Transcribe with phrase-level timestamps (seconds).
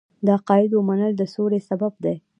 [0.25, 2.15] د عقایدو منل د سولې سبب دی.